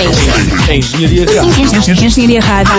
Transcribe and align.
Engenharia 0.00 1.26
Rádio. 1.26 2.04
Engenharia 2.04 2.40
Rádio. 2.40 2.72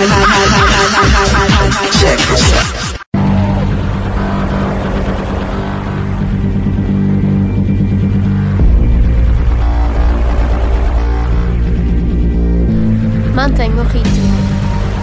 Mantenha 13.36 13.76
o 13.76 13.84
ritmo. 13.84 14.30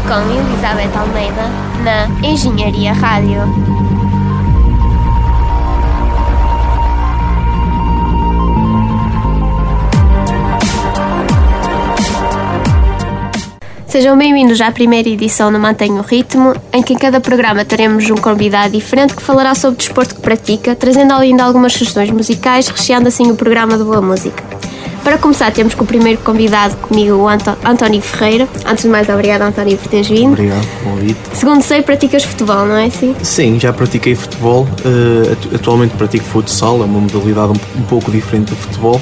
Com 0.07 0.21
Elizabeth 0.31 0.97
Almeida 0.99 1.51
na 1.85 2.07
Engenharia 2.27 2.93
Rádio. 2.95 3.66
Sejam 13.97 14.15
bem-vindos 14.19 14.61
à 14.61 14.71
primeira 14.71 15.09
edição 15.09 15.51
do 15.51 15.59
Mantenha 15.59 15.95
o 15.95 16.03
Ritmo, 16.03 16.53
em 16.71 16.83
que 16.83 16.93
em 16.93 16.99
cada 16.99 17.19
programa 17.19 17.65
teremos 17.65 18.11
um 18.11 18.17
convidado 18.17 18.73
diferente 18.73 19.15
que 19.15 19.23
falará 19.23 19.55
sobre 19.55 19.77
o 19.77 19.79
desporto 19.79 20.17
que 20.17 20.21
pratica, 20.21 20.75
trazendo 20.75 21.15
ainda 21.15 21.43
algumas 21.43 21.73
sugestões 21.73 22.11
musicais, 22.11 22.69
recheando 22.69 23.09
assim 23.09 23.31
o 23.31 23.35
programa 23.35 23.79
de 23.79 23.85
boa 23.85 24.03
música. 24.03 24.45
Para 25.03 25.17
começar, 25.17 25.51
temos 25.51 25.75
com 25.75 25.85
o 25.85 25.87
primeiro 25.87 26.21
convidado 26.21 26.77
comigo, 26.77 27.17
o 27.17 27.27
Anto 27.27 27.57
António 27.65 28.03
Ferreira. 28.03 28.47
Antes 28.67 28.85
de 28.85 28.91
mais, 28.91 29.09
obrigado, 29.09 29.41
António, 29.41 29.79
por 29.79 29.89
teres 29.89 30.09
vindo. 30.09 30.33
Obrigado 30.33 30.67
convite. 30.85 31.19
Segundo 31.33 31.63
sei, 31.63 31.81
praticas 31.81 32.23
futebol, 32.23 32.67
não 32.67 32.77
é 32.77 32.89
assim? 32.89 33.17
Sim, 33.23 33.59
já 33.59 33.73
pratiquei 33.73 34.15
futebol. 34.15 34.69
Uh, 34.85 35.33
atu- 35.33 35.55
atualmente 35.55 35.95
pratico 35.97 36.25
futsal, 36.27 36.83
é 36.83 36.85
uma 36.85 37.01
modalidade 37.01 37.49
um, 37.49 37.81
um 37.81 37.85
pouco 37.85 38.11
diferente 38.11 38.51
do 38.51 38.57
futebol. 38.57 39.01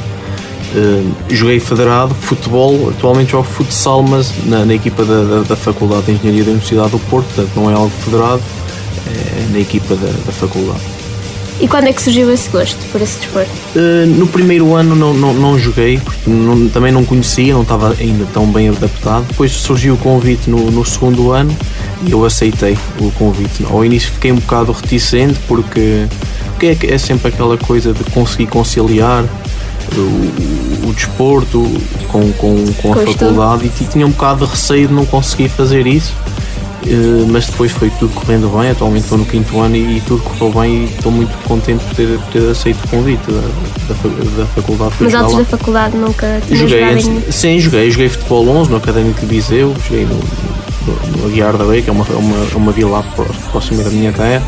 Uh, 0.74 1.14
joguei 1.30 1.60
federado, 1.60 2.14
futebol, 2.14 2.90
atualmente 2.90 3.30
jogo 3.30 3.44
futsal, 3.44 4.02
mas 4.02 4.32
na, 4.46 4.64
na 4.64 4.74
equipa 4.74 5.04
da, 5.04 5.22
da, 5.22 5.40
da 5.42 5.56
Faculdade 5.56 6.06
de 6.06 6.12
Engenharia 6.12 6.42
da 6.44 6.50
Universidade 6.50 6.90
do 6.90 6.98
Porto, 6.98 7.26
portanto 7.34 7.50
não 7.54 7.70
é 7.70 7.74
algo 7.74 7.92
federado, 8.04 8.42
é 9.06 9.52
na 9.52 9.58
equipa 9.60 9.94
da, 9.94 10.06
da 10.26 10.32
faculdade. 10.32 10.80
E 11.60 11.68
quando 11.68 11.86
é 11.86 11.92
que 11.92 12.02
surgiu 12.02 12.32
esse 12.32 12.48
gosto 12.48 12.76
por 12.90 13.00
esse 13.00 13.20
desporto? 13.20 13.48
Uh, 13.76 14.06
no 14.06 14.26
primeiro 14.26 14.74
ano 14.74 14.96
não, 14.96 15.14
não, 15.14 15.32
não 15.32 15.56
joguei, 15.56 15.98
porque 15.98 16.28
não- 16.28 16.68
também 16.68 16.90
não 16.90 17.04
conhecia, 17.04 17.54
não 17.54 17.62
estava 17.62 17.94
ainda 18.00 18.26
tão 18.34 18.44
bem 18.50 18.68
adaptado. 18.68 19.24
Depois 19.28 19.52
surgiu 19.52 19.94
o 19.94 19.96
convite 19.96 20.50
no, 20.50 20.72
no 20.72 20.84
segundo 20.84 21.30
ano 21.30 21.56
e 22.04 22.10
eu 22.10 22.24
aceitei 22.24 22.76
o 22.98 23.12
convite. 23.12 23.64
Ao 23.70 23.84
início 23.84 24.10
fiquei 24.10 24.32
um 24.32 24.36
bocado 24.40 24.72
reticente 24.72 25.38
porque, 25.46 26.06
porque 26.50 26.66
é, 26.66 26.74
que 26.74 26.86
é 26.88 26.98
sempre 26.98 27.28
aquela 27.28 27.56
coisa 27.56 27.92
de 27.92 28.02
conseguir 28.10 28.48
conciliar 28.48 29.24
o, 29.96 30.88
o 30.88 30.92
desporto 30.94 31.62
com, 32.08 32.32
com, 32.32 32.64
com 32.80 32.92
a 32.92 32.96
faculdade 32.96 33.66
e 33.66 33.68
ti- 33.68 33.84
tinha 33.90 34.06
um 34.06 34.10
bocado 34.10 34.44
de 34.44 34.50
receio 34.50 34.88
de 34.88 34.94
não 34.94 35.04
conseguir 35.06 35.48
fazer 35.48 35.86
isso. 35.86 36.12
Uh, 36.86 37.26
mas 37.30 37.46
depois 37.46 37.72
foi 37.72 37.88
tudo 37.98 38.12
correndo 38.14 38.46
bem. 38.58 38.70
Atualmente 38.70 39.04
estou 39.04 39.16
no 39.16 39.24
quinto 39.24 39.58
ano 39.58 39.74
e, 39.74 39.96
e 39.96 40.00
tudo 40.02 40.22
correu 40.22 40.52
bem 40.60 40.82
e 40.82 40.84
estou 40.84 41.10
muito 41.10 41.32
contente 41.48 41.82
por 41.82 41.94
ter, 41.94 42.18
ter 42.30 42.50
aceito 42.50 42.84
o 42.84 42.88
convite 42.88 43.22
da, 43.26 43.40
da, 43.40 44.40
da 44.42 44.46
faculdade. 44.48 44.94
Mas 45.00 45.14
antes 45.14 45.34
da 45.36 45.44
faculdade 45.46 45.96
nunca 45.96 46.42
tinha 46.46 46.58
Joguei, 46.58 46.84
antes- 46.84 47.06
em... 47.08 47.32
sim, 47.32 47.58
joguei. 47.58 47.90
Joguei 47.90 48.08
futebol 48.10 48.46
11 48.48 48.70
no 48.70 48.76
Académico 48.76 49.18
de 49.20 49.26
Viseu, 49.26 49.74
joguei 49.88 50.04
no, 50.04 50.14
no, 50.16 51.18
no 51.22 51.26
Aguiar 51.26 51.56
da 51.56 51.64
Lei, 51.64 51.80
que 51.80 51.88
é 51.88 51.92
uma, 51.92 52.04
uma, 52.04 52.36
uma 52.54 52.72
vila 52.72 53.02
próxima 53.50 53.82
da 53.82 53.88
minha 53.88 54.12
terra, 54.12 54.42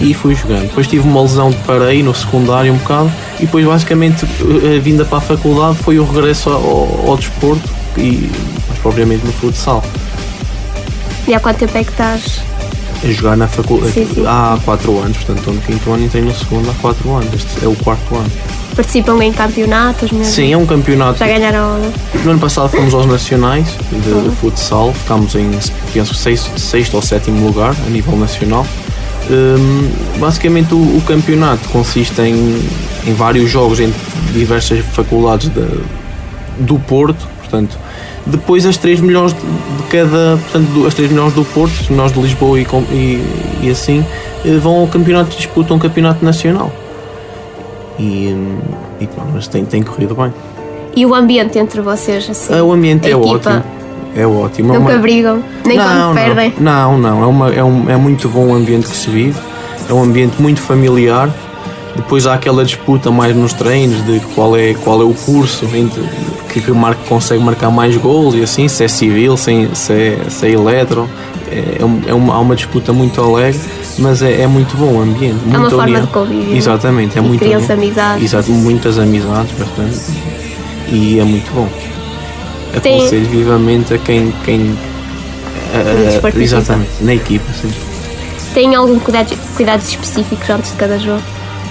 e 0.00 0.14
fui 0.14 0.34
jogando. 0.34 0.68
Depois 0.68 0.86
tive 0.86 1.06
uma 1.06 1.22
lesão 1.22 1.50
de 1.50 1.56
parei 1.58 2.02
no 2.02 2.14
secundário 2.14 2.72
um 2.72 2.76
bocado, 2.76 3.12
e 3.38 3.46
depois 3.46 3.64
basicamente 3.64 4.24
a 4.24 4.80
vinda 4.80 5.04
para 5.04 5.18
a 5.18 5.20
faculdade 5.20 5.76
foi 5.78 5.98
o 5.98 6.04
regresso 6.04 6.50
ao, 6.50 7.08
ao 7.08 7.16
desporto, 7.16 7.68
e 7.96 8.30
mais 8.66 8.78
propriamente 8.80 9.24
no 9.24 9.32
futsal. 9.32 9.82
E 11.26 11.34
há 11.34 11.40
quanto 11.40 11.58
tempo 11.58 11.76
é 11.76 11.84
que 11.84 11.90
estás? 11.90 12.40
A 13.02 13.08
jogar 13.12 13.36
na 13.36 13.48
faculdade 13.48 13.92
sim. 13.92 14.24
há 14.26 14.58
4 14.64 14.98
anos, 14.98 15.16
portanto 15.18 15.38
estou 15.38 15.54
no 15.54 15.60
quinto 15.60 15.90
ano 15.92 16.02
e 16.02 16.06
entrei 16.06 16.22
no 16.22 16.34
segundo 16.34 16.70
há 16.70 16.74
4 16.74 17.14
anos. 17.14 17.34
Este 17.34 17.64
é 17.64 17.68
o 17.68 17.74
quarto 17.76 18.14
ano. 18.14 18.30
Participam 18.76 19.22
em 19.22 19.32
campeonatos 19.32 20.10
mesmo? 20.12 20.32
Sim, 20.32 20.52
é 20.52 20.56
um 20.56 20.66
campeonato. 20.66 21.18
Já 21.18 21.26
ganharam... 21.26 21.80
No 22.24 22.30
ano 22.30 22.40
passado 22.40 22.68
fomos 22.68 22.94
aos 22.94 23.06
nacionais 23.06 23.66
de, 23.90 24.28
de 24.28 24.36
futsal, 24.36 24.92
ficámos 24.92 25.34
em 25.34 25.50
penso, 25.92 26.14
sexto, 26.14 26.58
sexto 26.58 26.94
ou 26.94 27.02
sétimo 27.02 27.46
lugar 27.46 27.74
a 27.86 27.90
nível 27.90 28.16
nacional. 28.16 28.66
Hum, 29.28 29.88
basicamente 30.18 30.74
o, 30.74 30.78
o 30.78 31.02
campeonato 31.06 31.68
consiste 31.68 32.20
em, 32.20 32.60
em 33.06 33.14
vários 33.14 33.50
jogos 33.50 33.78
em 33.80 33.92
diversas 34.32 34.80
faculdades 34.86 35.48
da- 35.50 35.66
do 36.58 36.78
Porto, 36.80 37.26
portanto, 37.38 37.78
depois 38.26 38.66
as 38.66 38.76
três 38.76 39.00
melhores 39.00 39.32
de, 39.32 39.40
de 39.40 39.82
cada, 39.88 40.36
portanto, 40.42 40.66
do- 40.72 40.86
as 40.86 40.94
três 40.94 41.10
melhores 41.10 41.32
do 41.34 41.44
Porto, 41.44 41.72
as 41.80 41.88
melhores 41.88 42.12
de 42.12 42.20
Lisboa 42.20 42.58
e, 42.60 42.66
e, 42.90 43.24
e 43.66 43.70
assim, 43.70 44.04
eh, 44.44 44.56
vão 44.58 44.80
ao 44.80 44.88
campeonato, 44.88 45.36
disputam 45.36 45.76
o 45.76 45.80
campeonato 45.80 46.24
nacional. 46.24 46.72
E, 47.98 48.34
hum, 48.34 48.58
e 49.00 49.06
pronto, 49.06 49.30
mas 49.34 49.46
tem, 49.46 49.64
tem 49.64 49.82
corrido 49.82 50.14
bem. 50.14 50.32
E 50.96 51.06
o 51.06 51.14
ambiente 51.14 51.56
entre 51.58 51.80
vocês, 51.80 52.28
assim? 52.28 52.52
Ah, 52.52 52.64
O 52.64 52.72
ambiente 52.72 53.06
é 53.06 53.12
equipa? 53.12 53.30
ótimo. 53.50 53.62
É 54.14 54.26
ótimo. 54.26 54.74
É 54.74 54.78
Nunca 54.78 54.92
uma- 54.92 54.98
brigam? 54.98 55.42
Nem 55.64 55.78
quando 55.78 56.14
perdem? 56.14 56.54
Não, 56.58 56.98
não. 56.98 57.22
É, 57.22 57.26
uma, 57.26 57.54
é, 57.54 57.64
um, 57.64 57.88
é 57.90 57.96
muito 57.96 58.28
bom 58.28 58.48
o 58.48 58.54
ambiente 58.54 58.86
que 58.88 58.96
se 58.96 59.08
vive. 59.10 59.38
É 59.88 59.92
um 59.92 60.02
ambiente 60.02 60.40
muito 60.40 60.60
familiar. 60.60 61.30
Depois 61.96 62.26
há 62.26 62.34
aquela 62.34 62.64
disputa 62.64 63.10
mais 63.10 63.34
nos 63.34 63.52
treinos 63.52 64.04
de 64.06 64.20
qual 64.34 64.56
é, 64.56 64.74
qual 64.74 65.00
é 65.00 65.04
o 65.04 65.12
curso 65.12 65.64
entre, 65.74 66.02
que, 66.48 66.60
que 66.60 66.70
marca, 66.70 67.00
consegue 67.08 67.42
marcar 67.42 67.70
mais 67.70 67.96
gols 67.96 68.34
e 68.34 68.42
assim, 68.42 68.68
se 68.68 68.84
é 68.84 68.88
civil, 68.88 69.36
se 69.36 69.52
é, 69.52 69.68
se 69.74 69.92
é, 69.92 70.18
se 70.28 70.46
é 70.46 70.50
eletro. 70.52 71.08
É, 71.50 71.78
é 71.82 72.10
é 72.10 72.14
uma, 72.14 72.34
há 72.34 72.38
uma 72.38 72.54
disputa 72.54 72.92
muito 72.92 73.20
alegre, 73.20 73.60
mas 73.98 74.22
é, 74.22 74.42
é 74.42 74.46
muito 74.46 74.76
bom 74.76 74.98
o 74.98 75.02
ambiente. 75.02 75.38
É 75.52 75.58
uma 75.58 75.68
forma 75.68 75.84
união. 75.84 76.00
de 76.02 76.06
convívio. 76.12 76.56
Exatamente, 76.56 77.18
é 77.18 77.20
E 77.20 77.24
muito 77.24 77.40
criam-se 77.40 77.72
amizades. 77.72 78.24
Exato, 78.24 78.52
muitas 78.52 78.96
amizades, 78.98 79.50
bastante. 79.58 79.98
E 80.88 81.18
é 81.18 81.24
muito 81.24 81.52
bom. 81.52 81.68
Tem- 82.82 82.98
Aconselho 83.00 83.26
vivamente 83.26 83.94
a 83.94 83.98
quem. 83.98 84.32
quem 84.44 84.76
desporto 86.06 86.40
exatamente, 86.40 86.90
na 87.00 87.14
equipa, 87.14 87.44
sim. 87.60 87.70
Têm 88.54 88.74
algum 88.74 88.98
cuidado, 88.98 89.36
cuidados 89.56 89.88
específicos 89.88 90.50
antes 90.50 90.72
de 90.72 90.76
cada 90.76 90.98
jogo? 90.98 91.22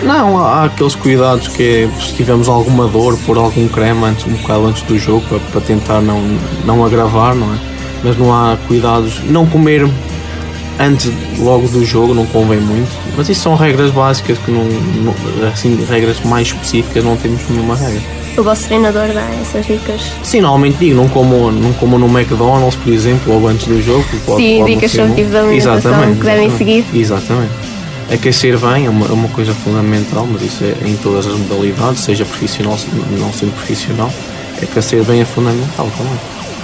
Não, 0.02 0.38
há, 0.40 0.62
há 0.62 0.64
aqueles 0.66 0.96
cuidados 0.96 1.50
que 1.50 1.64
é 1.64 2.02
se 2.02 2.14
tivermos 2.14 2.48
alguma 2.48 2.88
dor, 2.88 3.18
pôr 3.26 3.38
algum 3.38 3.68
creme 3.68 4.06
antes, 4.06 4.26
um 4.26 4.32
bocado 4.36 4.68
antes 4.68 4.82
do 4.84 4.98
jogo 4.98 5.22
para, 5.28 5.40
para 5.40 5.62
tentar 5.62 6.00
não, 6.02 6.22
não 6.64 6.86
agravar, 6.86 7.36
não 7.36 7.54
é? 7.54 7.58
Mas 8.04 8.18
não 8.18 8.34
há 8.34 8.56
cuidados. 8.70 9.20
Não 9.26 9.46
comer 9.46 9.86
antes, 10.80 11.12
logo 11.38 11.68
do 11.68 11.84
jogo, 11.84 12.14
não 12.14 12.26
convém 12.28 12.62
muito. 12.62 12.90
Mas 13.18 13.28
isso 13.28 13.42
são 13.42 13.56
regras 13.58 13.92
básicas 13.92 14.38
que 14.38 14.50
não, 14.52 14.64
não- 14.64 15.50
assim, 15.52 15.78
regras 15.90 16.22
mais 16.24 16.48
específicas 16.48 17.04
não 17.04 17.18
temos 17.18 17.42
nenhuma 17.50 17.76
regra. 17.76 18.02
O 18.40 18.44
vosso 18.44 18.68
treinador 18.68 19.08
dá 19.14 19.22
essas 19.42 19.66
dicas? 19.66 20.02
Sim, 20.24 20.40
normalmente 20.40 20.78
digo, 20.78 20.96
não 20.96 21.10
como, 21.10 21.52
não 21.52 21.74
como 21.74 22.00
no 22.00 22.08
McDonald's, 22.08 22.76
por 22.82 22.94
exemplo, 22.94 23.34
logo 23.34 23.48
antes 23.50 23.68
do 23.68 23.82
jogo. 23.82 24.06
Pode, 24.26 24.42
Sim, 24.42 24.60
pode 24.60 24.76
dicas 24.76 24.92
sobre 24.92 25.08
bom. 25.10 25.16
tipo 25.16 25.30
de 25.30 25.38
alimentação 25.38 26.16
que 26.16 26.24
devem 26.24 26.58
seguir. 26.58 26.86
Exatamente. 26.94 27.52
Aquecer 28.14 28.58
bem 28.58 28.86
é 28.86 28.90
uma, 28.90 29.08
é 29.08 29.12
uma 29.12 29.28
coisa 29.28 29.54
fundamental, 29.54 30.26
mas 30.32 30.42
isso 30.42 30.64
é 30.64 30.88
em 30.88 30.96
todas 30.96 31.28
as 31.28 31.34
modalidades, 31.38 32.02
seja 32.02 32.24
profissional, 32.24 32.78
se- 32.78 32.88
não 33.20 33.32
sendo 33.34 33.52
profissional. 33.54 34.10
Aquecer 34.64 35.04
bem 35.04 35.20
é 35.22 35.26
fundamental 35.26 35.90
também. 35.98 36.14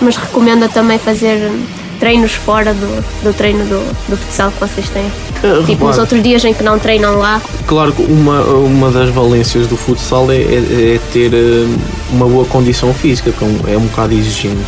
Mas 0.02 0.16
recomenda 0.16 0.70
também 0.70 0.98
fazer 0.98 1.52
treinos 2.00 2.34
fora 2.34 2.74
do, 2.74 3.04
do 3.24 3.34
treino 3.34 3.64
do, 3.66 3.84
do 4.10 4.18
futsal 4.18 4.52
que 4.52 4.60
vocês 4.60 4.90
têm? 4.90 5.06
Eh, 5.06 5.40
Tipo, 5.42 5.52
nos 5.52 5.68
repare, 5.68 6.00
outros 6.00 6.24
dias 6.24 6.44
em 6.46 6.54
que 6.54 6.64
não 6.64 6.78
treinam 6.80 7.18
lá, 7.18 7.42
Claro 7.68 7.92
que 7.94 8.02
uma, 8.04 8.42
uma 8.44 8.92
das 8.92 9.10
valências 9.10 9.68
do 9.68 9.76
futsal 9.78 10.32
é, 10.32 10.36
é- 10.38 10.96
é 10.96 11.00
ter 11.14 11.34
eh, 11.34 11.66
uma 12.12 12.26
boa 12.28 12.46
condição 12.46 12.94
física, 12.94 13.32
que 13.32 13.44
é 13.44 13.48
um, 13.48 13.60
é 13.74 13.78
um 13.78 13.86
bocado 13.88 14.14
exigente. 14.14 14.64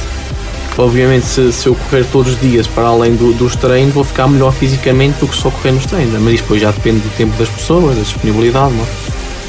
Obviamente, 0.77 1.25
se, 1.25 1.51
se 1.51 1.65
eu 1.67 1.73
correr 1.75 2.05
todos 2.11 2.33
os 2.33 2.39
dias 2.39 2.67
para 2.67 2.83
além 2.85 3.15
do- 3.15 3.33
dos 3.33 3.55
treinos, 3.55 3.93
vou 3.95 4.03
ficar 4.03 4.27
melhor 4.27 4.53
fisicamente 4.53 5.17
do 5.19 5.27
que 5.27 5.35
só 5.35 5.49
correr 5.49 5.71
nos 5.71 5.85
treinos. 5.87 6.13
Mas 6.21 6.33
isso 6.35 6.43
depois 6.43 6.61
já 6.61 6.69
depende 6.71 6.99
do 6.99 7.09
tempo 7.17 7.35
das 7.37 7.49
pessoas, 7.49 7.95
da 7.95 8.01
disponibilidade, 8.03 8.73
não 8.73 8.83
é? 8.83 8.87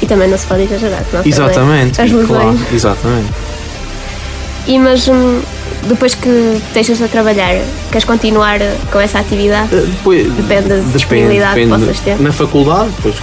e 0.01 0.05
também 0.05 0.29
não 0.29 0.37
se 0.37 0.45
pode 0.47 0.63
exagerar, 0.63 1.03
também 1.11 1.27
Exatamente, 1.29 1.99
claro, 2.25 2.57
exatamente. 2.73 3.27
E 4.65 4.79
mas 4.79 5.07
hum, 5.09 5.41
depois 5.87 6.13
que 6.15 6.61
deixas 6.73 6.97
de 6.97 7.07
trabalhar, 7.07 7.55
queres 7.91 8.03
continuar 8.05 8.59
com 8.91 8.99
essa 8.99 9.19
atividade? 9.19 9.73
Eh, 9.73 9.85
Depois, 9.87 10.31
Depende 10.33 10.69
da 10.69 10.75
disponibilidade 10.93 11.59
que 11.61 11.67
possas 11.67 11.99
ter. 12.01 12.19
Na 12.21 12.31
faculdade, 12.31 12.89
depois 12.97 13.15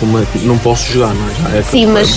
como 0.00 0.18
é 0.18 0.22
não 0.42 0.56
posso 0.58 0.92
jogar, 0.92 1.12
não 1.14 1.52
é? 1.54 1.58
É 1.58 1.62
Sim, 1.62 1.86
mas 1.86 2.14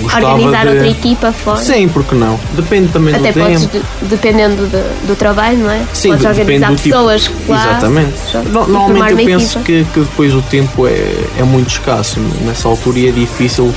gostava 0.00 0.32
Organizar 0.34 0.62
de... 0.66 0.68
outra 0.72 0.88
equipa 0.88 1.32
fora? 1.32 1.56
Sim, 1.60 1.88
porque 1.88 2.14
não? 2.14 2.38
Depende 2.54 2.88
também 2.88 3.14
Até 3.14 3.32
do 3.32 3.40
podes, 3.40 3.66
tempo. 3.66 3.78
de- 4.02 4.08
dependendo 4.08 4.66
de- 4.66 5.06
do 5.06 5.14
trabalho, 5.16 5.58
não 5.58 5.70
é? 5.70 5.82
Sim, 5.92 6.08
podes 6.10 6.22
depende 6.24 6.40
organizar 6.64 6.70
do 6.70 6.76
tipo. 6.76 6.88
pessoas 6.96 7.30
lá. 7.48 7.56
Exatamente. 7.70 8.14
No- 8.50 8.66
Normalmente 8.66 9.10
eu 9.22 9.26
penso 9.26 9.58
equipa. 9.60 9.64
que, 9.64 9.84
que 9.94 10.00
depois 10.00 10.34
o 10.34 10.42
tempo 10.42 10.86
é, 10.86 11.14
é 11.38 11.42
muito 11.44 11.68
escasso 11.70 12.18
nessa 12.44 12.66
altura 12.68 12.98
e 12.98 13.08
é 13.08 13.12
difícil 13.12 13.72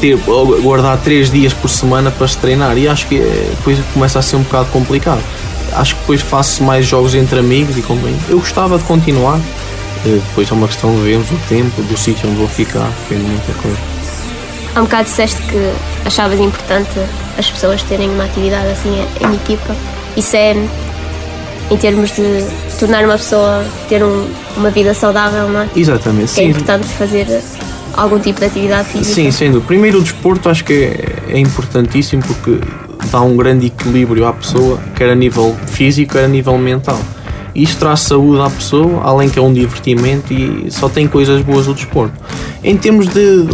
ter, 0.00 0.16
guardar 0.62 0.98
3 0.98 1.30
dias 1.30 1.52
por 1.52 1.68
semana 1.68 2.10
para 2.10 2.26
se 2.26 2.38
treinar 2.38 2.76
e 2.76 2.88
acho 2.88 3.06
que 3.06 3.16
é, 3.16 3.48
depois 3.56 3.78
começa 3.92 4.18
a 4.18 4.22
ser 4.22 4.36
um 4.36 4.42
bocado 4.42 4.70
complicado. 4.70 5.22
Acho 5.72 5.94
que 5.94 6.00
depois 6.00 6.20
faço 6.20 6.62
mais 6.62 6.86
jogos 6.86 7.14
entre 7.14 7.38
amigos 7.38 7.76
e 7.76 7.82
companhia. 7.82 8.18
Eu 8.28 8.38
gostava 8.38 8.78
de 8.78 8.84
continuar, 8.84 9.40
eh, 10.06 10.20
depois 10.28 10.50
é 10.50 10.54
uma 10.54 10.68
questão 10.68 10.94
de 10.94 11.02
vermos 11.02 11.30
o 11.30 11.36
tempo, 11.48 11.82
do 11.82 11.96
sítio 11.96 12.28
onde 12.28 12.38
vou 12.38 12.48
ficar, 12.48 12.88
depende 13.08 13.28
muita 13.28 13.52
coisa. 13.54 13.78
Há 14.74 14.80
um 14.80 14.84
bocado 14.84 15.04
disseste 15.04 15.40
que 15.42 15.72
achavas 16.04 16.38
importante 16.38 16.90
as 17.38 17.50
pessoas 17.50 17.82
terem 17.82 18.10
uma 18.10 18.24
atividade 18.24 18.68
assim 18.68 19.04
em 19.20 19.34
equipa. 19.34 19.74
Isso 20.16 20.36
é 20.36 20.54
em 21.70 21.76
termos 21.76 22.10
de 22.10 22.46
tornar 22.78 23.04
uma 23.04 23.16
pessoa 23.16 23.64
ter 23.88 24.02
um, 24.02 24.28
uma 24.56 24.70
vida 24.70 24.92
saudável, 24.92 25.48
não 25.48 25.60
é? 25.60 25.68
Exatamente, 25.74 26.34
que 26.34 26.40
é 26.40 26.44
sim. 26.44 26.48
É 26.48 26.50
importante 26.50 26.86
fazer 26.86 27.42
algum 27.96 28.18
tipo 28.18 28.40
de 28.40 28.46
atividade 28.46 28.88
física. 28.88 29.14
Sim, 29.14 29.30
sendo. 29.30 29.60
Primeiro 29.60 29.98
o 29.98 30.02
desporto 30.02 30.48
acho 30.48 30.64
que 30.64 30.72
é, 31.28 31.38
importantíssimo 31.38 32.22
porque 32.22 32.58
dá 33.10 33.20
um 33.20 33.36
grande 33.36 33.66
equilíbrio 33.66 34.26
à 34.26 34.32
pessoa, 34.32 34.78
quer 34.94 35.10
a 35.10 35.14
nível 35.14 35.56
físico, 35.66 36.12
quer 36.12 36.24
a 36.24 36.28
nível 36.28 36.56
mental. 36.58 36.98
Isto 37.54 37.78
traz 37.78 38.00
saúde 38.00 38.40
à 38.40 38.50
pessoa, 38.50 39.02
além 39.04 39.28
que 39.30 39.38
é 39.38 39.42
um 39.42 39.52
divertimento 39.52 40.32
e 40.32 40.68
só 40.70 40.88
tem 40.88 41.06
coisas 41.06 41.40
boas 41.42 41.68
o 41.68 41.74
desporto. 41.74 42.14
Em 42.64 42.76
termos 42.76 43.06
de, 43.06 43.46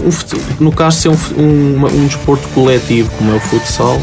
no 0.58 0.72
caso, 0.72 1.00
ser 1.00 1.08
um, 1.10 1.16
um, 1.36 1.86
um 1.86 2.06
desporto 2.06 2.48
coletivo 2.54 3.10
como 3.18 3.32
é 3.32 3.36
o 3.36 3.40
futsal, 3.40 4.00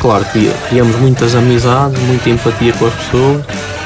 claro, 0.00 0.26
criamos 0.68 0.94
muitas 0.96 1.34
amizades, 1.34 1.98
muita 2.02 2.28
empatia 2.28 2.72
com 2.74 2.86
as 2.86 2.94
pessoas, 2.94 3.44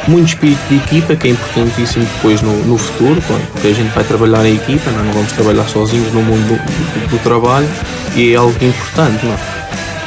muito 0.08 0.28
espírito 0.28 0.60
de 0.68 0.76
equipa, 0.76 1.16
que 1.16 1.28
é 1.28 1.30
importantíssimo 1.30 2.04
depois 2.16 2.42
no, 2.42 2.52
no 2.64 2.78
futuro, 2.78 3.22
porque 3.22 3.68
a 3.68 3.72
gente 3.72 3.92
vai 3.94 4.04
trabalhar 4.04 4.44
em 4.46 4.56
equipa, 4.56 4.90
não, 4.90 5.04
não 5.04 5.12
vamos 5.12 5.32
trabalhar 5.32 5.66
sozinhos 5.68 6.12
no 6.12 6.22
mundo 6.22 6.46
do, 6.48 6.56
do, 6.56 7.10
do 7.10 7.18
trabalho 7.22 7.68
e 8.14 8.32
é 8.32 8.36
algo 8.36 8.56
importante. 8.64 9.24
Não? 9.24 9.32
É? 9.32 9.64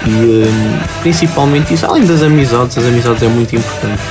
E 0.07 0.47
um, 0.47 0.79
principalmente 1.01 1.73
isso, 1.73 1.85
além 1.85 2.05
das 2.05 2.21
amizades, 2.21 2.77
as 2.77 2.85
amizades 2.85 3.23
é 3.23 3.27
muito 3.27 3.55
importante. 3.55 4.01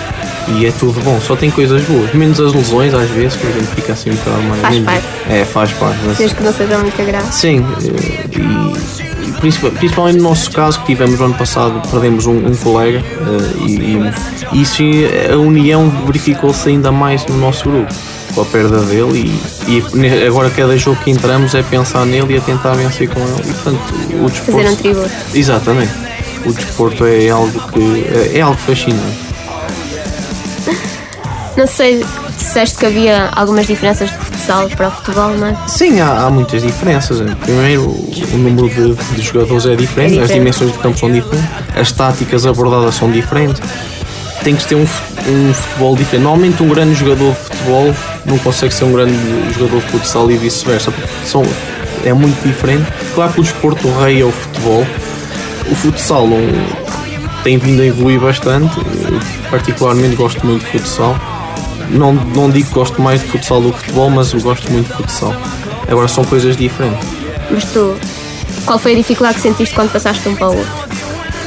E 0.49 0.65
é 0.65 0.71
tudo 0.71 1.01
bom, 1.01 1.21
só 1.21 1.35
tem 1.35 1.51
coisas 1.51 1.83
boas, 1.83 2.13
menos 2.15 2.39
as 2.39 2.53
lesões 2.53 2.95
às 2.95 3.11
vezes, 3.11 3.37
que 3.37 3.47
a 3.47 3.51
gente 3.51 3.67
fica 3.67 3.93
assim 3.95 4.11
um 4.11 4.15
bocado 4.15 4.43
mais. 4.43 4.61
Faz 4.61 4.79
parte. 4.79 5.07
É, 5.29 5.45
faz 5.45 5.73
parte. 5.73 5.99
Desde 6.17 6.37
que 6.37 6.43
não 6.43 6.53
seja 6.53 6.79
muito 6.79 7.05
grave. 7.05 7.33
Sim, 7.33 7.67
eh, 7.83 8.27
e 8.39 9.16
principalmente 9.41 10.17
no 10.17 10.25
nosso 10.25 10.51
caso 10.51 10.81
que 10.81 10.87
tivemos 10.87 11.19
no 11.19 11.27
ano 11.27 11.35
passado, 11.35 11.81
perdemos 11.91 12.27
um, 12.27 12.47
um 12.47 12.57
colega 12.57 13.01
uh, 13.01 13.67
e, 13.67 14.57
e, 14.57 14.63
isso 14.63 14.83
a 15.33 15.37
união 15.37 15.89
verificou-se 16.07 16.69
ainda 16.69 16.91
mais 16.91 17.25
no 17.27 17.37
nosso 17.37 17.69
grupo 17.69 17.95
com 18.35 18.43
a 18.43 18.45
perda 18.45 18.81
dele 18.83 19.41
e, 19.67 19.79
e, 19.79 20.27
agora 20.27 20.51
cada 20.51 20.77
jogo 20.77 21.01
que 21.03 21.11
entramos 21.11 21.55
é 21.55 21.63
pensar 21.63 22.05
nele 22.05 22.35
e 22.35 22.37
a 22.37 22.41
tentar 22.41 22.75
vencer 22.75 23.09
com 23.09 23.21
ele 23.21 23.51
e 23.51 23.53
portanto 23.53 23.81
o 24.23 24.31
desporto 24.31 24.53
fazer 24.53 24.69
um 24.69 24.77
tributo. 24.77 25.11
Exatamente. 25.35 25.93
O 26.45 26.53
desporto 26.53 27.07
é 27.07 27.29
algo 27.29 27.73
que 27.73 28.05
é, 28.05 28.39
é 28.39 28.41
algo 28.41 28.59
fascinante 28.59 29.26
não 31.57 31.67
sei 31.67 32.05
disseste 32.37 32.79
que 32.79 32.87
havia 32.87 33.31
algumas 33.35 33.67
diferenças 33.67 34.11
de 34.11 34.17
futsal 34.17 34.69
para 34.71 34.89
o 34.89 34.91
futebol, 34.91 35.31
não 35.31 35.49
é? 35.49 35.57
Sim, 35.67 36.01
há, 36.01 36.25
há 36.25 36.31
muitas 36.31 36.63
diferenças. 36.63 37.19
Primeiro, 37.41 37.83
o 37.85 38.39
número 38.39 38.69
de, 38.69 38.95
de 38.95 39.23
jogadores 39.23 39.67
é 39.67 39.75
diferente, 39.75 40.19
é 40.19 40.23
diferente, 40.23 40.23
as 40.23 40.31
dimensões 40.31 40.73
de 40.73 40.79
campo 40.79 40.99
são 40.99 41.11
diferentes, 41.11 41.51
as 41.75 41.93
táticas 41.93 42.47
abordadas 42.47 42.95
são 42.95 43.11
diferentes. 43.11 43.61
Tem 44.43 44.55
que 44.55 44.65
ter 44.67 44.75
um, 44.77 44.83
um 44.83 45.55
futebol 45.55 45.97
diferente. 45.97 46.23
Normalmente, 46.23 46.63
um 46.63 46.69
grande 46.69 46.95
jogador 46.95 47.33
de 47.33 47.39
futebol 47.39 47.95
não 48.25 48.39
consegue 48.39 48.73
ser 48.73 48.85
um 48.85 48.93
grande 48.93 49.15
jogador 49.55 49.81
de 49.81 49.87
futsal 49.87 50.31
e 50.31 50.37
vice-versa. 50.37 50.93
São, 51.25 51.43
é 52.05 52.13
muito 52.13 52.41
diferente. 52.47 52.87
Claro 53.15 53.33
que 53.33 53.41
o 53.41 53.43
desporto 53.43 53.89
rei 53.99 54.21
é 54.21 54.25
o 54.25 54.31
futebol. 54.31 54.87
O 55.69 55.75
futsal 55.75 56.29
não, 56.29 56.39
tem 57.43 57.59
vindo 57.59 57.83
a 57.83 57.87
evoluir 57.87 58.21
bastante. 58.21 58.79
Eu, 58.79 59.21
particularmente 59.51 60.15
gosto 60.15 60.47
muito 60.47 60.65
de 60.65 60.71
futsal 60.79 61.17
não, 61.91 62.13
não 62.13 62.51
digo 62.51 62.69
que 62.69 62.75
gosto 62.75 63.01
mais 63.01 63.21
de 63.21 63.29
futsal 63.29 63.61
do 63.61 63.73
que 63.73 63.79
futebol, 63.81 64.11
mas 64.11 64.33
eu 64.33 64.41
gosto 64.41 64.71
muito 64.71 64.89
de 64.89 64.95
futsal. 64.95 65.35
Agora 65.89 66.09
são 66.09 66.25
coisas 66.25 66.57
diferentes. 66.57 67.09
Mas 67.51 67.65
tu, 67.65 67.97
qual 68.65 68.79
foi 68.79 68.93
a 68.93 68.97
dificuldade 68.97 69.37
que 69.37 69.43
sentiste 69.43 69.75
quando 69.75 69.93
passaste 69.93 70.23
de 70.23 70.29
um 70.31 70.35
para 70.37 70.49
o 70.49 70.57
outro? 70.57 70.87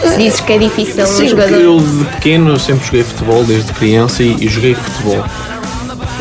Se 0.01 0.18
dizes 0.18 0.39
que 0.39 0.53
é 0.53 0.57
difícil 0.57 1.06
Sim, 1.06 1.25
um 1.25 1.27
jogador. 1.27 1.56
Eu 1.59 1.77
de 1.77 2.06
pequeno 2.06 2.51
eu 2.51 2.59
sempre 2.59 2.86
joguei 2.86 3.03
futebol 3.03 3.44
desde 3.44 3.74
criança 3.74 4.24
e, 4.24 4.36
e 4.39 4.47
joguei 4.47 4.74
futebol. 4.74 5.25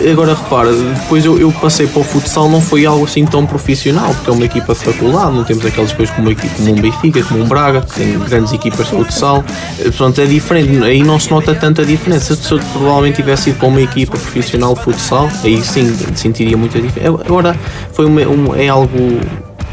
Agora 0.06 0.34
repara, 0.34 0.72
depois 0.72 1.24
eu, 1.24 1.38
eu, 1.38 1.50
passei 1.50 1.86
para 1.86 2.00
o 2.00 2.04
futsal, 2.04 2.48
não 2.48 2.60
foi 2.60 2.86
algo 2.86 3.04
assim 3.04 3.24
tão 3.24 3.44
profissional, 3.44 4.14
porque 4.14 4.30
é 4.30 4.32
uma 4.32 4.44
equipa 4.44 4.72
de 4.72 4.78
faculdade, 4.78 5.34
não 5.34 5.42
temos 5.42 5.66
aquelas 5.66 5.92
coisas 5.92 6.14
como, 6.14 6.30
equipa, 6.30 6.54
como 6.54 6.70
um 6.70 6.74
Benfica, 6.74 7.22
como 7.24 7.42
um 7.42 7.48
Braga, 7.48 7.80
que 7.80 7.94
tem 7.94 8.18
grandes 8.18 8.52
equipas 8.52 8.86
de 8.86 8.92
futsal, 8.92 9.44
eh, 9.80 9.84
portanto 9.84 10.20
é 10.20 10.26
diferente, 10.26 10.84
aí 10.84 11.02
não 11.02 11.18
se 11.18 11.30
nota 11.30 11.52
tanta 11.54 11.84
diferença. 11.84 12.36
Se 12.36 12.52
eu 12.52 12.60
provavelmente 12.72 13.16
tivesse 13.16 13.50
ido 13.50 13.58
para 13.58 13.68
uma 13.68 13.80
equipa 13.80 14.16
profissional 14.16 14.74
de 14.74 14.82
futsal, 14.82 15.28
aí 15.42 15.60
sim 15.62 15.92
sentiria 16.14 16.56
muita 16.56 16.80
diferença. 16.80 17.20
Agora 17.26 17.56
foi 17.92 18.06
uma, 18.06 18.20
um, 18.20 18.54
é 18.54 18.68
algo 18.68 19.20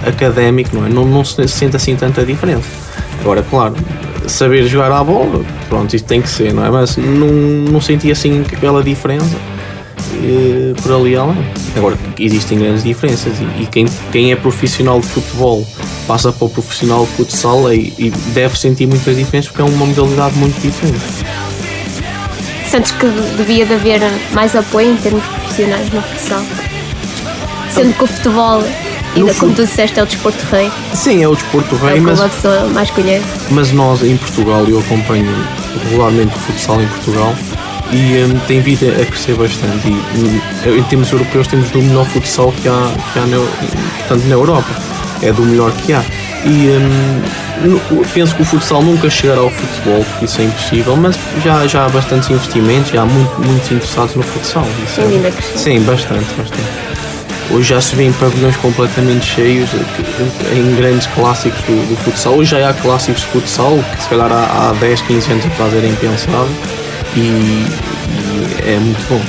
académico, 0.06 0.76
não 0.76 0.88
é? 0.88 0.90
Não, 0.90 1.06
não 1.06 1.24
se 1.24 1.48
sente 1.48 1.76
assim 1.76 1.96
tanta 1.96 2.26
diferença. 2.26 2.68
Agora, 3.22 3.44
claro, 3.44 3.76
saber 4.28 4.66
jogar 4.66 4.92
à 4.92 5.04
bola, 5.04 5.44
pronto, 5.70 5.96
isso 5.96 6.06
tem 6.06 6.20
que 6.20 6.30
ser, 6.30 6.52
não 6.52 6.66
é? 6.66 6.72
Mas 6.72 6.98
não, 6.98 7.28
não 7.72 7.80
senti 7.80 8.12
assim 8.12 8.44
aquela 8.52 8.84
diferença 8.84 9.36
eh, 10.24 10.74
por 10.82 10.92
ali 10.94 11.16
além. 11.16 11.38
Agora, 11.76 11.98
existem 12.20 12.60
grandes 12.60 12.84
diferenças 12.84 13.34
e, 13.40 13.64
e, 13.64 13.68
quem, 13.68 13.86
quem 14.12 14.32
é 14.32 14.36
profissional 14.36 15.00
de 15.00 15.08
futebol 15.08 15.66
passa 16.08 16.32
para 16.32 16.46
o 16.46 16.50
profissional 16.50 17.06
de 17.06 17.12
futsal 17.12 17.72
e, 17.74 17.94
e 17.98 18.10
deve 18.34 18.58
sentir 18.58 18.88
muitas 18.88 19.16
diferenças 19.16 19.52
porque 19.52 19.62
é 19.62 19.66
uma 19.66 19.86
modalidade 19.86 20.38
muito 20.38 20.60
diferente. 20.62 21.00
Sentes 22.70 22.92
que 22.92 23.08
devia 23.38 23.66
de 23.66 23.74
haver 23.74 24.02
mais 24.34 24.56
apoio 24.56 24.92
em 24.92 24.98
termos 24.98 25.24
profissionais 25.24 25.90
no 25.92 26.02
futsal? 26.02 26.44
Sendo 27.72 27.94
que 27.94 28.04
o 28.04 28.08
futebol 28.08 28.64
Ainda 29.16 29.34
como 29.36 29.54
tu 29.54 29.64
disseste, 29.64 29.98
é 29.98 30.04
o 30.04 30.06
desporto 30.06 30.46
rei. 30.52 30.70
Sim, 30.94 31.24
é 31.24 31.28
o 31.28 31.36
desporto 31.36 31.74
rei, 31.78 31.98
é 31.98 32.02
mas. 32.02 32.20
a 32.20 32.28
pessoa 32.28 32.66
mais 32.68 32.90
conhece. 32.92 33.26
Mas 33.50 33.72
nós 33.72 34.04
em 34.04 34.18
Portugal, 34.18 34.66
eu 34.68 34.80
acompanho 34.80 35.26
regularmente 35.86 36.36
o 36.36 36.40
futsal 36.40 36.82
em 36.82 36.88
Portugal, 36.88 37.34
e 37.96 38.26
um, 38.26 38.38
tem 38.40 38.60
vindo 38.60 38.90
a 38.90 39.06
crescer 39.06 39.36
bastante. 39.36 39.88
E, 39.88 40.70
um, 40.70 40.78
em 40.78 40.84
termos 40.84 41.10
europeus, 41.12 41.48
temos 41.48 41.70
do 41.70 41.82
melhor 41.82 42.06
futsal 42.06 42.52
que 42.52 42.68
há, 42.68 42.92
que 43.14 43.20
há 43.20 43.26
na, 43.26 43.38
portanto, 43.38 44.28
na 44.28 44.36
Europa. 44.36 44.70
É 45.22 45.32
do 45.32 45.42
melhor 45.44 45.72
que 45.72 45.94
há. 45.94 46.04
E 46.44 46.68
um, 46.78 48.04
penso 48.14 48.36
que 48.36 48.42
o 48.42 48.46
futsal 48.46 48.84
nunca 48.84 49.10
chegará 49.10 49.40
ao 49.40 49.50
futebol, 49.50 50.04
porque 50.04 50.26
isso 50.26 50.42
é 50.42 50.44
impossível, 50.44 50.96
mas 50.98 51.18
já, 51.42 51.66
já 51.66 51.86
há 51.86 51.90
bastantes 51.90 52.30
investimentos, 52.30 52.92
já 52.92 53.04
há 53.04 53.06
muito, 53.06 53.42
muitos 53.42 53.72
interessados 53.72 54.16
no 54.16 54.24
futsal. 54.24 54.68
Isso 54.84 55.00
é, 55.00 55.32
sim, 55.58 55.80
bastante, 55.82 56.26
bastante. 56.38 56.86
Hoje 57.50 57.70
já 57.70 57.80
se 57.80 57.96
vê 57.96 58.04
em 58.04 58.14
pavilhões 58.14 58.58
completamente 58.58 59.26
cheios, 59.26 59.70
em 60.54 60.76
grandes 60.76 61.08
clássicos 61.08 61.62
do, 61.62 61.90
do, 61.90 61.96
futsal. 62.04 62.34
Hoje 62.34 62.52
já 62.52 62.70
há 62.70 62.74
clássicos 62.74 63.22
de 63.22 63.28
futsal 63.28 63.80
que 63.96 64.04
se 64.04 64.10
calhar 64.10 64.32
há, 64.32 64.70
há 64.70 64.74
10, 64.74 65.02
15 65.02 65.32
anos 65.32 65.46
atrás 65.46 65.74
era 65.74 65.88
impensável 65.88 66.50
e, 67.16 67.20
e 67.20 68.70
é 68.70 68.80
muito 68.80 69.08
bom. 69.08 69.22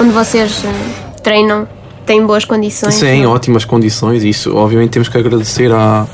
Onde 0.00 0.12
vocês 0.12 0.62
eh, 0.64 1.20
treinam 1.22 1.66
têm 2.06 2.24
boas 2.24 2.44
condições? 2.44 2.94
Sim, 2.94 3.22
não? 3.22 3.32
ótimas 3.32 3.64
condições. 3.64 4.22
Isso, 4.22 4.54
obviamente, 4.54 4.90
temos 4.90 5.08
que 5.08 5.18
agradecer 5.18 5.72
à, 5.72 6.06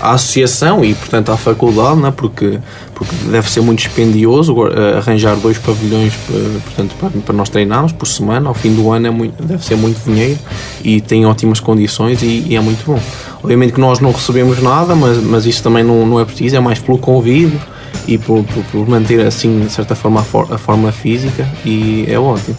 à 0.00 0.12
associação 0.12 0.84
e, 0.84 0.94
portanto, 0.94 1.30
à 1.30 1.36
faculdade, 1.36 2.00
né? 2.00 2.12
porque, 2.14 2.58
porque 2.94 3.14
deve 3.30 3.48
ser 3.50 3.60
muito 3.60 3.78
dispendioso 3.78 4.54
eh, 4.66 4.98
arranjar 4.98 5.36
dois 5.36 5.58
pavilhões 5.58 6.12
eh, 6.30 6.58
portanto, 6.64 6.94
para, 6.98 7.10
para 7.10 7.34
nós 7.34 7.48
treinarmos 7.48 7.92
por 7.92 8.06
semana. 8.06 8.48
Ao 8.48 8.54
fim 8.54 8.74
do 8.74 8.90
ano 8.90 9.06
é 9.06 9.10
muito, 9.10 9.42
deve 9.42 9.64
ser 9.64 9.76
muito 9.76 10.02
dinheiro 10.04 10.38
e 10.82 11.00
tem 11.00 11.24
ótimas 11.24 11.60
condições 11.60 12.22
e, 12.22 12.46
e, 12.48 12.56
é 12.56 12.60
muito 12.60 12.84
bom. 12.84 13.00
Obviamente 13.42 13.72
que 13.72 13.80
nós 13.80 14.00
não 14.00 14.12
recebemos 14.12 14.60
nada, 14.62 14.94
mas, 14.94 15.18
mas 15.18 15.46
isso 15.46 15.62
também 15.62 15.84
não, 15.84 16.04
não 16.04 16.20
é 16.20 16.24
preciso, 16.24 16.56
é 16.56 16.60
mais 16.60 16.78
pelo 16.78 16.98
convívio 16.98 17.60
e 18.06 18.18
por, 18.18 18.44
por, 18.44 18.64
por, 18.64 18.88
manter 18.88 19.24
assim 19.26 19.60
de 19.60 19.70
certa 19.70 19.94
forma 19.94 20.20
a, 20.20 20.24
for, 20.24 20.52
a, 20.52 20.58
forma 20.58 20.90
física 20.92 21.48
e 21.64 22.04
é 22.08 22.18
ótimo. 22.18 22.56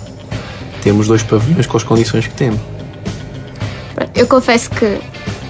Temos 0.81 1.07
dois 1.07 1.23
pavilhões 1.23 1.67
com 1.67 1.77
as 1.77 1.83
condições 1.83 2.27
que 2.27 2.33
temos. 2.33 2.59
Eu 4.15 4.27
confesso 4.27 4.69
que 4.69 4.99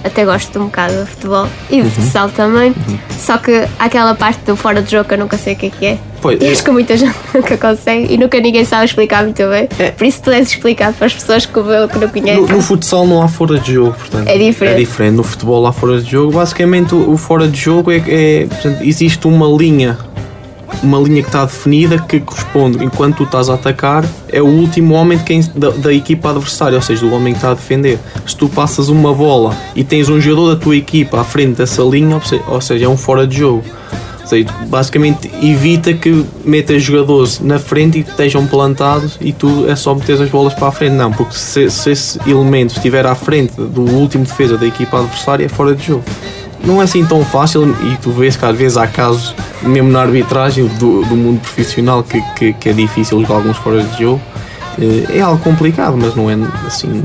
até 0.04 0.24
gosto 0.24 0.58
um 0.58 0.66
bocado 0.66 1.04
de 1.04 1.10
futebol 1.10 1.48
e 1.70 1.76
de 1.76 1.82
uhum. 1.82 1.90
futsal 1.90 2.28
também. 2.30 2.70
Uhum. 2.70 2.98
Só 3.18 3.38
que 3.38 3.66
há 3.78 3.84
aquela 3.84 4.14
parte 4.14 4.40
do 4.44 4.56
fora 4.56 4.82
de 4.82 4.90
jogo 4.90 5.08
que 5.08 5.14
eu 5.14 5.18
nunca 5.18 5.38
sei 5.38 5.54
o 5.54 5.56
que 5.56 5.66
é 5.66 5.70
que 5.70 5.86
é. 5.86 5.98
Pois, 6.22 6.40
e 6.40 6.46
acho 6.46 6.62
que 6.62 6.70
muita 6.70 6.96
gente 6.96 7.14
nunca 7.34 7.58
consegue 7.58 8.14
e 8.14 8.16
nunca 8.16 8.40
ninguém 8.40 8.64
sabe 8.64 8.84
explicar 8.84 9.24
muito 9.24 9.42
bem. 9.48 9.68
É. 9.78 9.90
Por 9.90 10.06
isso, 10.06 10.22
pudesse 10.22 10.54
explicar 10.54 10.92
para 10.92 11.06
as 11.06 11.12
pessoas 11.12 11.44
que 11.44 11.56
eu 11.56 11.88
que 11.88 11.98
não 11.98 12.08
conhecem. 12.08 12.42
No, 12.42 12.48
no, 12.48 12.62
futsal 12.62 13.06
não 13.06 13.20
há 13.20 13.28
fora 13.28 13.58
de 13.58 13.74
jogo, 13.74 13.92
portanto. 13.92 14.28
É 14.28 14.38
diferente. 14.38 14.74
É 14.74 14.78
diferente. 14.78 15.16
No 15.16 15.24
futebol 15.24 15.66
há 15.66 15.72
fora 15.72 16.00
de 16.00 16.08
jogo. 16.08 16.32
Basicamente, 16.32 16.94
o, 16.94 17.10
o 17.10 17.16
fora 17.16 17.48
de 17.48 17.58
jogo 17.58 17.90
é, 17.90 17.96
é 18.06 18.46
portanto, 18.46 18.82
existe 18.82 19.26
uma 19.26 19.48
linha 19.48 19.98
uma 20.82 20.98
linha 20.98 21.22
que 21.22 21.28
está 21.28 21.44
definida 21.44 21.98
que 21.98 22.18
corresponde, 22.20 22.84
enquanto 22.84 23.18
tu 23.18 23.22
estás 23.24 23.48
a 23.48 23.54
atacar, 23.54 24.04
é 24.28 24.40
o 24.40 24.46
último 24.46 24.94
homem 24.94 25.18
de 25.18 25.24
quem, 25.24 25.40
da, 25.54 25.70
da 25.70 25.92
equipa 25.92 26.30
adversária, 26.30 26.76
ou 26.76 26.82
seja, 26.82 27.06
do 27.06 27.14
homem 27.14 27.32
que 27.32 27.38
está 27.38 27.50
a 27.50 27.54
defender. 27.54 27.98
Se 28.26 28.36
tu 28.36 28.48
passas 28.48 28.88
uma 28.88 29.14
bola 29.14 29.56
e 29.76 29.84
tens 29.84 30.08
um 30.08 30.20
jogador 30.20 30.54
da 30.54 30.60
tua 30.60 30.76
equipa 30.76 31.20
à 31.20 31.24
frente 31.24 31.56
dessa 31.56 31.82
linha, 31.82 32.20
ou 32.48 32.60
seja, 32.60 32.86
é 32.86 32.88
um 32.88 32.96
fora 32.96 33.26
de 33.26 33.38
jogo. 33.38 33.64
Seja, 34.24 34.48
basicamente 34.68 35.30
evita 35.42 35.92
que 35.92 36.24
metas 36.44 36.82
jogadores 36.82 37.40
na 37.40 37.58
frente 37.58 37.98
e 37.98 38.00
estejam 38.02 38.46
plantados 38.46 39.18
e 39.20 39.32
tu 39.32 39.68
é 39.68 39.74
só 39.74 39.94
meter 39.94 40.20
as 40.20 40.28
bolas 40.28 40.54
para 40.54 40.68
a 40.68 40.72
frente. 40.72 40.92
Não, 40.94 41.12
porque 41.12 41.34
se, 41.34 41.70
se 41.70 41.90
esse 41.90 42.20
elemento 42.26 42.74
estiver 42.76 43.06
à 43.06 43.14
frente 43.14 43.54
do 43.54 43.82
último 43.82 44.24
defesa 44.24 44.56
da 44.56 44.66
equipa 44.66 44.98
adversária, 44.98 45.44
é 45.44 45.48
fora 45.48 45.74
de 45.74 45.86
jogo 45.86 46.04
não 46.64 46.80
é 46.80 46.84
assim 46.84 47.04
tão 47.04 47.24
fácil 47.24 47.74
e 47.82 47.96
tu 47.96 48.10
vês 48.10 48.36
que 48.36 48.44
às 48.44 48.56
vezes 48.56 48.76
há 48.76 48.86
casos, 48.86 49.34
mesmo 49.62 49.90
na 49.90 50.00
arbitragem 50.00 50.66
do, 50.66 51.04
do 51.04 51.16
mundo 51.16 51.40
profissional, 51.40 52.02
que, 52.02 52.20
que, 52.36 52.52
que, 52.52 52.68
é 52.68 52.72
difícil 52.72 53.20
jogar 53.20 53.36
alguns 53.36 53.56
fora 53.56 53.82
de 53.82 54.02
jogo. 54.02 54.20
Eh, 54.80 55.18
é 55.18 55.20
algo 55.20 55.42
complicado, 55.42 55.96
mas 55.96 56.14
não 56.14 56.30
é 56.30 56.34
assim. 56.66 57.02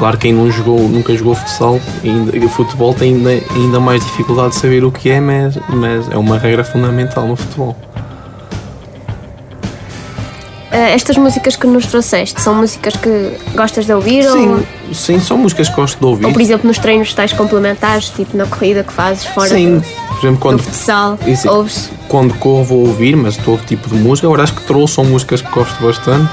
Claro, 0.00 0.16
quem 0.16 0.32
não 0.32 0.50
jogou, 0.50 0.88
nunca 0.88 1.14
jogou 1.14 1.34
futsal, 1.34 1.78
ainda, 2.02 2.48
futebol 2.48 2.94
tem 2.94 3.16
ainda, 3.16 3.44
ainda 3.54 3.78
mais 3.78 4.02
dificuldade 4.02 4.54
de 4.54 4.54
saber 4.54 4.82
o 4.82 4.90
que 4.90 5.10
é, 5.10 5.20
mas, 5.20 5.58
mas 5.68 6.10
é 6.10 6.16
uma 6.16 6.38
regra 6.38 6.64
fundamental 6.64 7.26
no 7.26 7.36
futebol. 7.36 7.76
Eh, 10.72 10.94
estas 10.94 11.18
músicas 11.18 11.54
que 11.54 11.66
nos 11.66 11.84
trouxeste 11.84 12.40
são 12.40 12.54
músicas 12.54 12.94
que 12.96 13.36
gostas 13.54 13.84
de 13.84 13.92
ouvir? 13.92 14.24
Sim, 14.24 14.48
ou... 14.48 14.94
sim 14.94 15.20
são 15.20 15.36
músicas 15.36 15.68
que 15.68 15.76
gosto 15.76 15.98
de 15.98 16.06
ouvir. 16.06 16.24
Ou, 16.24 16.32
por 16.32 16.40
exemplo, 16.40 16.66
nos 16.66 16.78
treinos 16.78 17.12
tais 17.12 17.34
complementares, 17.34 18.08
tipo 18.08 18.34
na 18.34 18.46
corrida 18.46 18.82
que 18.82 18.94
fazes 18.94 19.26
fora 19.26 19.50
sim, 19.50 19.80
do, 19.80 19.82
por 19.82 20.18
exemplo, 20.18 20.38
quando, 20.40 20.56
do 20.56 20.62
futsal, 20.62 21.18
isso, 21.26 21.46
ouves? 21.46 21.90
Quando 22.08 22.32
corro 22.38 22.64
vou 22.64 22.86
ouvir, 22.86 23.16
mas 23.16 23.36
todo 23.36 23.60
tipo 23.66 23.86
de 23.90 23.96
música. 23.96 24.26
Agora 24.26 24.44
acho 24.44 24.54
que 24.54 24.62
trouxe 24.62 24.94
são 24.94 25.04
músicas 25.04 25.42
que 25.42 25.50
gosto 25.50 25.78
bastante, 25.84 26.30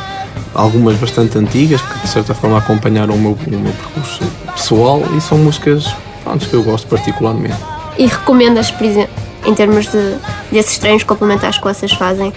algumas 0.58 0.98
bastante 0.98 1.38
antigas, 1.38 1.82
que 1.82 2.00
de 2.00 2.08
certa 2.10 2.34
forma 2.34 2.58
acompanharam 2.58 3.16
o 3.16 3.18
meu, 3.18 3.38
o 3.48 3.50
meu 3.50 3.72
percurso 3.72 4.20
pessoal 4.54 5.02
e 5.16 5.22
são 5.22 5.38
músicas 5.38 5.96
pronto, 6.24 6.50
que 6.50 6.54
eu 6.54 6.64
gosto 6.64 6.88
particularmente. 6.88 7.56
E 7.98 8.06
recomendas, 8.06 8.70
por 8.72 8.86
exemplo, 8.86 9.14
em 9.46 9.54
termos 9.54 9.88
de, 9.88 10.18
desses 10.52 10.78
treinos 10.78 11.04
complementares 11.04 11.58
que 11.58 11.64
vocês 11.64 11.94
fazem, 11.94 12.34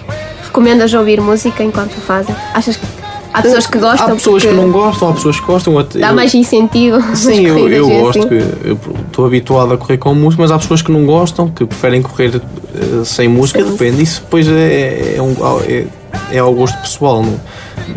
Recomendas 0.51 0.93
ouvir 0.93 1.21
música 1.21 1.63
enquanto 1.63 1.93
fazem? 2.01 2.35
Achas 2.53 2.75
que 2.75 2.85
há 3.33 3.41
pessoas 3.41 3.67
que 3.67 3.77
gostam? 3.77 4.07
Há 4.07 4.11
pessoas 4.15 4.43
que 4.43 4.51
não 4.51 4.69
gostam, 4.69 5.09
há 5.09 5.13
pessoas 5.13 5.39
que 5.39 5.45
gostam. 5.45 5.73
Dá 5.95 6.09
eu, 6.09 6.13
mais 6.13 6.33
incentivo. 6.33 7.01
Sim, 7.15 7.45
eu, 7.45 7.69
eu 7.69 7.87
gosto. 7.87 8.27
Assim. 8.27 8.77
estou 9.07 9.25
habituado 9.25 9.73
a 9.73 9.77
correr 9.77 9.97
com 9.97 10.13
música, 10.13 10.43
mas 10.43 10.51
há 10.51 10.59
pessoas 10.59 10.81
que 10.81 10.91
não 10.91 11.05
gostam, 11.05 11.47
que 11.47 11.65
preferem 11.65 12.01
correr 12.01 12.35
uh, 12.35 13.05
sem 13.05 13.29
música. 13.29 13.63
Sim. 13.63 13.71
Depende. 13.71 14.03
Isso 14.03 14.19
depois 14.19 14.45
é, 14.45 15.15
é, 15.15 15.21
um, 15.21 15.33
é, 15.65 15.85
é 16.33 16.39
ao 16.39 16.53
gosto 16.53 16.77
pessoal. 16.79 17.23
Não? 17.23 17.39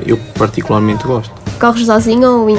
Eu 0.07 0.19
particularmente 0.39 1.07
gosto. 1.07 1.33
Corres 1.61 1.87
sozinho 1.87 2.29
ou. 2.29 2.49
ou... 2.49 2.57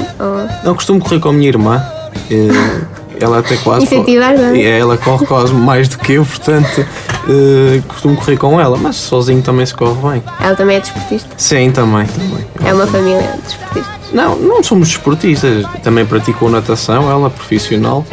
Não, 0.63 0.75
costumo 0.75 1.00
correr 1.00 1.20
com 1.20 1.29
a 1.29 1.34
minha 1.34 1.48
irmã. 1.48 1.84
Uh, 2.32 2.86
ela 3.20 3.39
até 3.39 3.58
quase. 3.58 3.86
Incentivar, 3.86 4.36
não 4.36 4.55
é? 4.55 4.79
Ela 4.79 4.98
corre 4.98 5.25
quase 5.25 5.53
mais 5.53 5.88
do 5.88 5.98
que 5.98 6.13
eu, 6.13 6.25
portanto 6.25 6.86
uh, 7.25 7.82
costumo 7.88 8.15
correr 8.15 8.38
com 8.38 8.60
ela, 8.60 8.77
mas 8.77 8.96
sozinho 8.96 9.41
também 9.41 9.65
se 9.65 9.74
corre 9.74 10.10
bem. 10.10 10.24
Ela 10.39 10.55
também 10.55 10.77
é 10.77 10.79
desportista? 10.79 11.29
Sim, 11.38 11.72
também, 11.72 12.05
também. 12.05 12.46
É 12.63 12.74
uma 12.74 12.88
família 12.88 13.22
de 13.22 13.41
desportistas? 13.41 13.96
Não, 14.13 14.36
não 14.38 14.63
somos 14.63 14.89
desportistas. 14.89 15.65
Também 15.84 16.05
praticou 16.05 16.50
natação, 16.50 17.10
ela 17.10 17.29
profissional. 17.29 18.05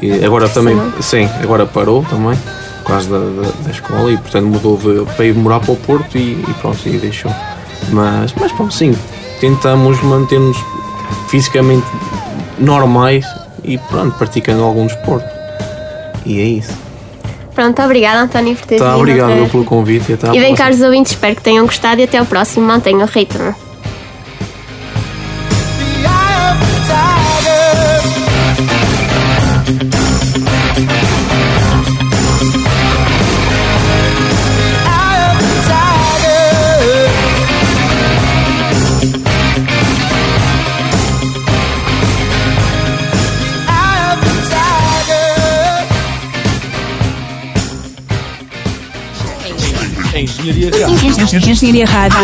E 0.00 0.24
agora 0.24 0.48
também, 0.48 0.76
sim, 1.00 1.28
agora 1.42 1.66
parou 1.66 2.02
também, 2.04 2.38
por 2.78 2.86
causa 2.86 3.10
da, 3.10 3.18
da, 3.18 3.48
da 3.64 3.70
escola 3.70 4.10
e 4.10 4.16
portanto 4.16 4.46
mudou 4.46 4.78
de, 4.78 5.04
para 5.14 5.26
ir 5.26 5.34
morar 5.34 5.60
para 5.60 5.72
o 5.72 5.76
Porto 5.76 6.16
e, 6.16 6.32
e 6.32 6.54
pronto, 6.58 6.78
e 6.86 6.96
deixou. 6.96 7.30
Mas, 7.90 8.32
mas 8.38 8.52
pronto, 8.52 8.72
sim, 8.72 8.96
tentamos 9.40 10.00
manter-nos 10.02 10.56
fisicamente 11.28 11.86
normais 12.58 13.26
e 13.64 13.78
pronto, 13.78 14.16
praticando 14.16 14.62
algum 14.62 14.86
desporto. 14.86 15.28
E 16.24 16.40
é 16.40 16.44
isso. 16.44 16.72
Pronto, 17.54 17.82
obrigada 17.82 18.20
António 18.20 18.54
por 18.56 18.66
teres 18.66 18.82
tá, 18.82 18.90
vindo. 18.90 19.00
Obrigado 19.00 19.50
pelo 19.50 19.64
convite 19.64 20.12
e 20.12 20.14
até 20.14 20.28
E 20.28 20.40
bem, 20.40 20.54
caros 20.54 20.80
ouvintes, 20.80 21.12
espero 21.12 21.36
que 21.36 21.42
tenham 21.42 21.66
gostado 21.66 22.00
e 22.00 22.04
até 22.04 22.18
ao 22.18 22.26
próximo. 22.26 22.66
Mantenham 22.66 23.02
o 23.02 23.06
ritmo. 23.06 23.54
Engenharia 50.60 50.86
Rádio. 50.86 51.38
Engenharia 51.38 51.86
Rádio. 51.86 52.20